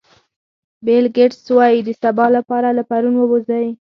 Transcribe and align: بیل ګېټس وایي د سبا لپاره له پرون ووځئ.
بیل 0.85 1.05
ګېټس 1.15 1.45
وایي 1.57 1.79
د 1.83 1.89
سبا 2.01 2.25
لپاره 2.37 2.69
له 2.77 2.83
پرون 2.89 3.15
ووځئ. 3.17 3.67